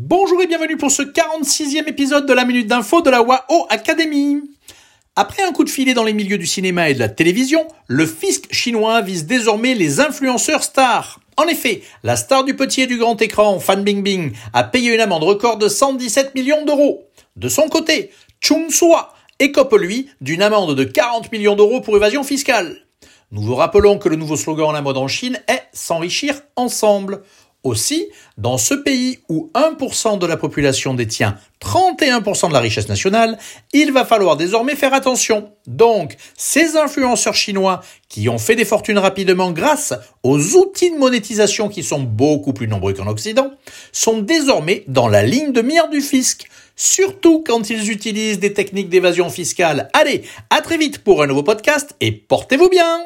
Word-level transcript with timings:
Bonjour 0.00 0.40
et 0.40 0.46
bienvenue 0.46 0.76
pour 0.76 0.92
ce 0.92 1.02
46e 1.02 1.88
épisode 1.88 2.24
de 2.24 2.32
la 2.32 2.44
Minute 2.44 2.68
d'Info 2.68 3.02
de 3.02 3.10
la 3.10 3.20
WAO 3.20 3.66
Academy. 3.68 4.40
Après 5.16 5.42
un 5.42 5.50
coup 5.50 5.64
de 5.64 5.68
filet 5.68 5.92
dans 5.92 6.04
les 6.04 6.12
milieux 6.12 6.38
du 6.38 6.46
cinéma 6.46 6.88
et 6.88 6.94
de 6.94 7.00
la 7.00 7.08
télévision, 7.08 7.66
le 7.88 8.06
fisc 8.06 8.46
chinois 8.54 9.00
vise 9.00 9.26
désormais 9.26 9.74
les 9.74 9.98
influenceurs 9.98 10.62
stars. 10.62 11.18
En 11.36 11.48
effet, 11.48 11.82
la 12.04 12.14
star 12.14 12.44
du 12.44 12.54
petit 12.54 12.82
et 12.82 12.86
du 12.86 12.96
grand 12.96 13.20
écran, 13.20 13.58
Fan 13.58 13.82
Bingbing, 13.82 14.34
a 14.52 14.62
payé 14.62 14.94
une 14.94 15.00
amende 15.00 15.24
record 15.24 15.56
de 15.56 15.66
117 15.66 16.32
millions 16.36 16.64
d'euros. 16.64 17.08
De 17.34 17.48
son 17.48 17.68
côté, 17.68 18.12
Chung 18.38 18.70
Sua 18.70 19.12
écope 19.40 19.74
lui 19.76 20.10
d'une 20.20 20.42
amende 20.42 20.76
de 20.76 20.84
40 20.84 21.32
millions 21.32 21.56
d'euros 21.56 21.80
pour 21.80 21.96
évasion 21.96 22.22
fiscale. 22.22 22.84
Nous 23.32 23.42
vous 23.42 23.56
rappelons 23.56 23.98
que 23.98 24.08
le 24.08 24.14
nouveau 24.14 24.36
slogan 24.36 24.70
à 24.70 24.74
la 24.74 24.80
mode 24.80 24.96
en 24.96 25.08
Chine 25.08 25.40
est 25.48 25.64
s'enrichir 25.72 26.40
ensemble. 26.54 27.22
Aussi, 27.64 28.06
dans 28.36 28.56
ce 28.56 28.72
pays 28.72 29.18
où 29.28 29.50
1% 29.54 30.18
de 30.18 30.26
la 30.26 30.36
population 30.36 30.94
détient 30.94 31.36
31% 31.60 32.48
de 32.48 32.52
la 32.52 32.60
richesse 32.60 32.88
nationale, 32.88 33.36
il 33.72 33.92
va 33.92 34.04
falloir 34.04 34.36
désormais 34.36 34.76
faire 34.76 34.94
attention. 34.94 35.50
Donc, 35.66 36.16
ces 36.36 36.76
influenceurs 36.76 37.34
chinois 37.34 37.80
qui 38.08 38.28
ont 38.28 38.38
fait 38.38 38.54
des 38.54 38.64
fortunes 38.64 38.98
rapidement 38.98 39.50
grâce 39.50 39.92
aux 40.22 40.56
outils 40.56 40.92
de 40.92 40.98
monétisation 40.98 41.68
qui 41.68 41.82
sont 41.82 42.00
beaucoup 42.00 42.52
plus 42.52 42.68
nombreux 42.68 42.92
qu'en 42.94 43.08
Occident, 43.08 43.50
sont 43.90 44.18
désormais 44.18 44.84
dans 44.86 45.08
la 45.08 45.24
ligne 45.24 45.52
de 45.52 45.60
mire 45.60 45.88
du 45.88 46.00
fisc, 46.00 46.48
surtout 46.76 47.42
quand 47.44 47.70
ils 47.70 47.90
utilisent 47.90 48.38
des 48.38 48.52
techniques 48.52 48.88
d'évasion 48.88 49.30
fiscale. 49.30 49.88
Allez, 49.94 50.22
à 50.50 50.60
très 50.60 50.78
vite 50.78 50.98
pour 50.98 51.24
un 51.24 51.26
nouveau 51.26 51.42
podcast 51.42 51.96
et 52.00 52.12
portez-vous 52.12 52.68
bien 52.68 53.02